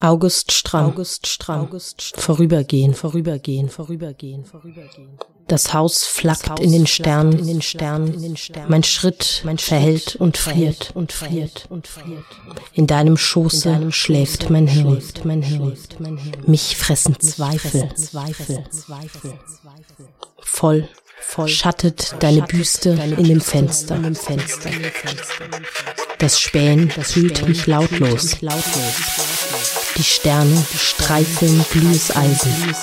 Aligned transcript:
August 0.00 0.52
Stramm, 0.52 0.92
August 0.92 1.26
Stramm, 1.26 1.62
August 1.62 2.02
Stramm. 2.02 2.22
Vorübergehen, 2.22 2.94
vorübergehen, 2.94 3.68
vorübergehen, 3.68 4.44
vorübergehen. 4.44 5.18
Das 5.48 5.72
Haus 5.74 6.04
flackt 6.04 6.50
Haus 6.50 6.60
in 6.60 6.70
den 6.70 6.86
Sternen, 6.86 7.36
in 7.36 7.46
den 7.46 7.62
Sternen, 7.62 8.14
in 8.14 8.22
den 8.22 8.36
Sternen. 8.36 8.70
Mein 8.70 8.84
Schritt, 8.84 9.42
mein 9.44 9.58
verhält 9.58 10.14
und 10.16 10.36
friert 10.36 10.92
und 10.94 11.10
friert 11.10 11.66
und 11.68 11.88
friert. 11.88 12.24
In 12.74 12.86
deinem 12.86 13.16
Schoße 13.16 13.70
in 13.70 13.74
deinem 13.74 13.92
schläft 13.92 14.50
mein 14.50 14.68
Hirn, 14.68 15.02
mein 15.24 15.42
Hirn. 15.42 15.76
Mich 16.46 16.76
fressen 16.76 17.18
Zweifel, 17.18 17.92
Zweifel, 17.96 18.64
Zweifel. 18.70 19.34
Voll 20.38 20.88
voll 21.20 21.48
schattet 21.48 22.14
deine 22.20 22.42
Büste 22.42 22.90
in 22.90 23.24
dem 23.24 23.40
Fenster. 23.40 23.96
In 23.96 24.02
dem 24.02 24.14
Fenster. 24.14 24.70
Das 26.18 26.40
Spähen 26.40 26.90
fühlt 26.90 27.46
mich 27.48 27.66
lautlos. 27.66 28.38
Die 29.96 30.04
Sterne 30.04 30.64
streifeln 30.76 31.64
glühes 31.70 32.14
Eisen. 32.16 32.74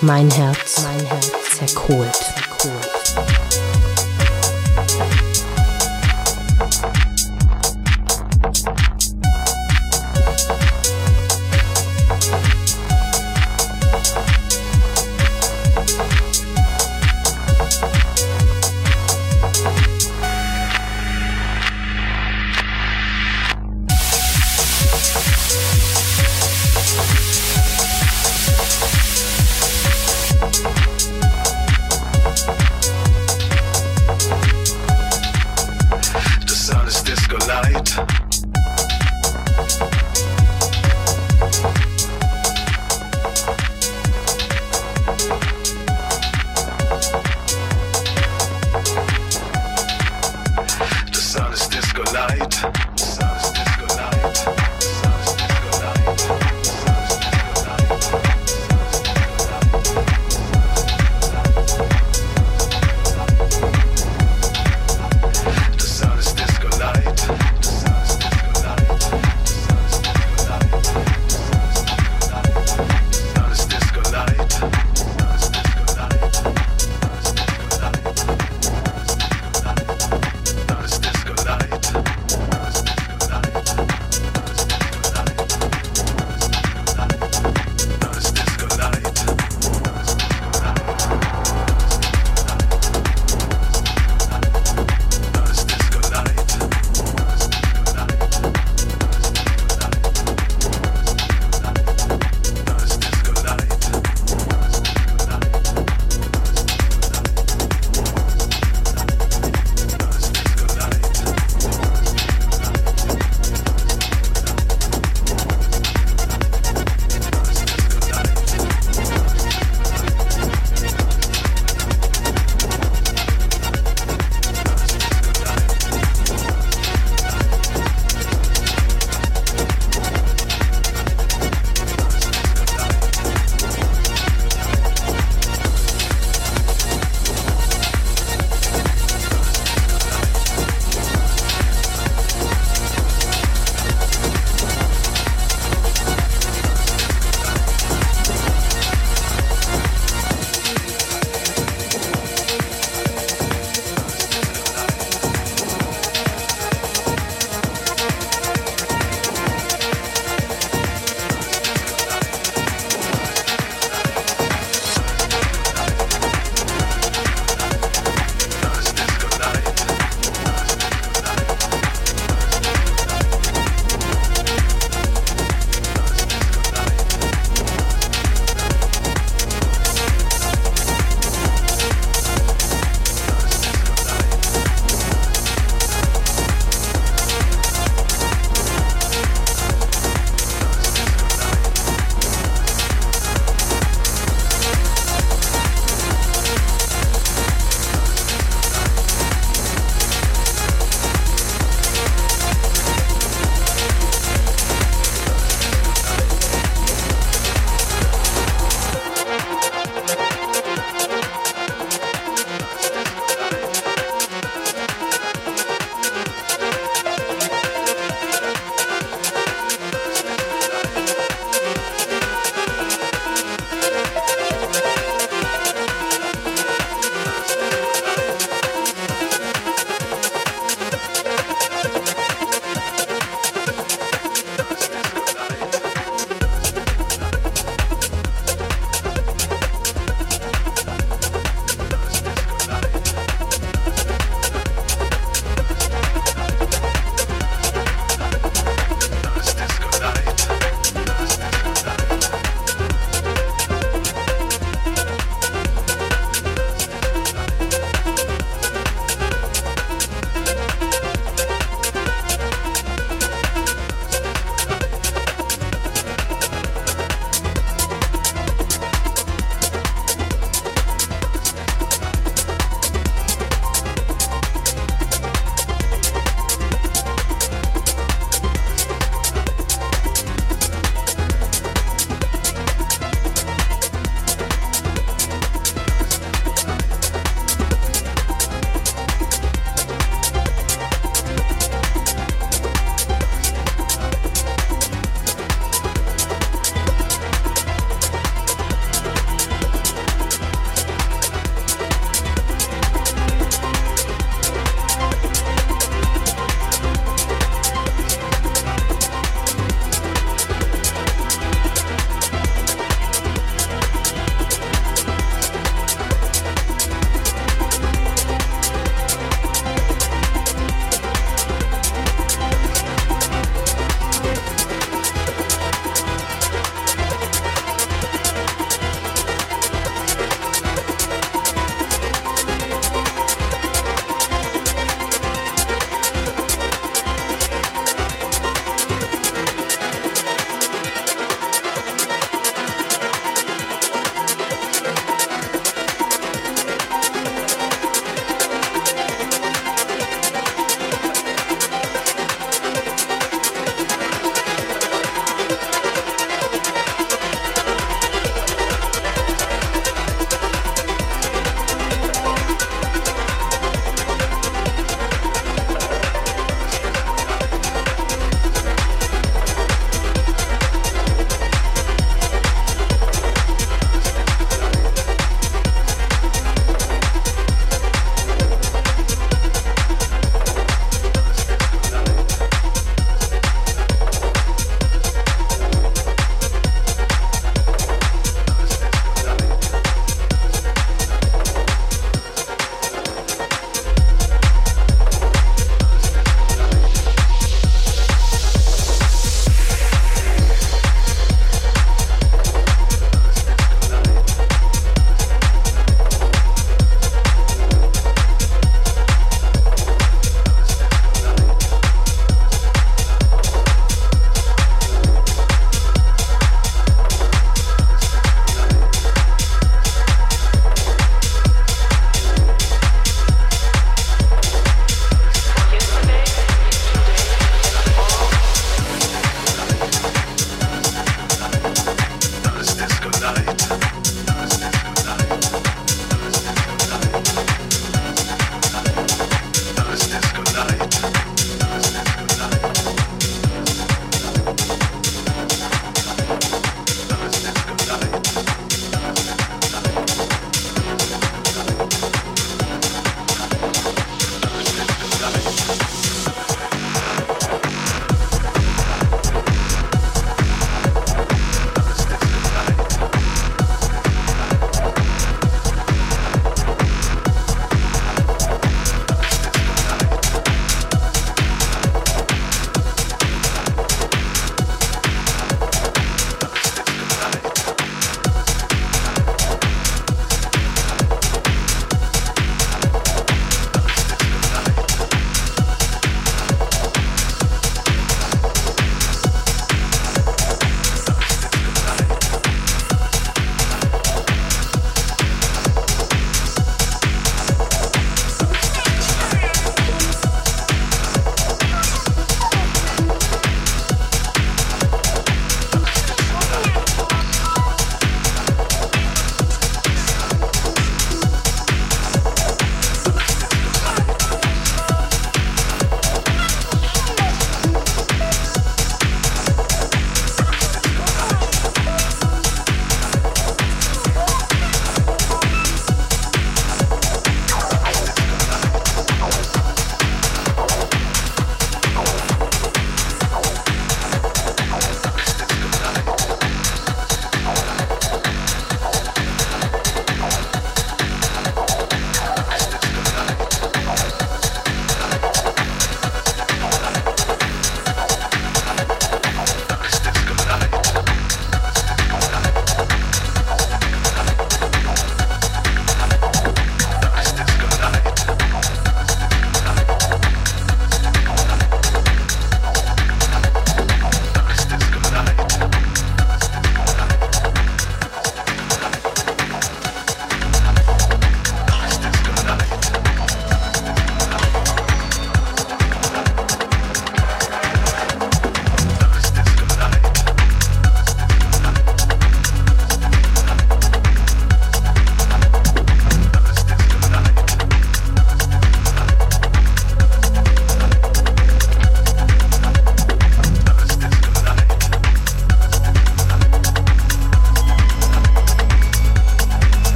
Mein 0.00 0.30
Herz 0.30 0.86
zerkohlt. 1.58 2.16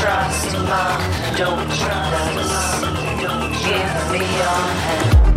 trust 0.00 0.54
love, 0.54 1.36
don't 1.36 1.70
trust 1.78 2.36
love, 2.36 3.20
don't 3.20 3.52
give 3.52 4.12
me 4.12 4.18
your 4.18 4.60
hand. 4.84 5.29